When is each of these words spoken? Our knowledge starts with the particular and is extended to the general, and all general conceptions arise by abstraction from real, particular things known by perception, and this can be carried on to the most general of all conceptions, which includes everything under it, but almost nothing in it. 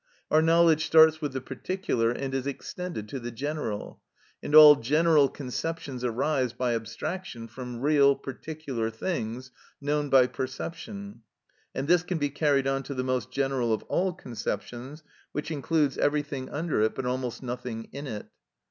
Our 0.31 0.41
knowledge 0.41 0.87
starts 0.87 1.21
with 1.21 1.33
the 1.33 1.41
particular 1.41 2.09
and 2.09 2.33
is 2.33 2.47
extended 2.47 3.07
to 3.09 3.19
the 3.19 3.29
general, 3.29 4.01
and 4.41 4.55
all 4.55 4.75
general 4.77 5.29
conceptions 5.29 6.03
arise 6.03 6.53
by 6.53 6.73
abstraction 6.73 7.47
from 7.47 7.81
real, 7.81 8.15
particular 8.15 8.89
things 8.89 9.51
known 9.79 10.09
by 10.09 10.25
perception, 10.25 11.21
and 11.75 11.87
this 11.87 12.01
can 12.01 12.17
be 12.17 12.29
carried 12.31 12.65
on 12.65 12.81
to 12.81 12.95
the 12.95 13.03
most 13.03 13.29
general 13.31 13.71
of 13.71 13.83
all 13.83 14.11
conceptions, 14.11 15.03
which 15.33 15.51
includes 15.51 15.99
everything 15.99 16.49
under 16.49 16.81
it, 16.81 16.95
but 16.95 17.05
almost 17.05 17.43
nothing 17.43 17.87
in 17.91 18.07
it. 18.07 18.25